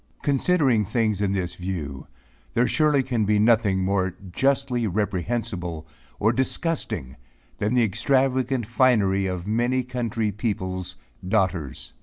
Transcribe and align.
Considering 0.23 0.83
things 0.83 1.21
in 1.21 1.31
this 1.31 1.53
view, 1.53 2.07
there 2.55 2.65
surely 2.67 3.03
can 3.03 3.23
be 3.23 3.37
nothing 3.37 3.77
more 3.83 4.15
justly 4.31 4.87
reprehensible 4.87 5.85
or 6.19 6.33
disgusting 6.33 7.15
than 7.59 7.75
the 7.75 7.83
extravagant 7.83 8.65
finery 8.65 9.27
of 9.27 9.45
many 9.45 9.83
country 9.83 10.31
people's 10.31 10.95
daughters. 11.27 11.93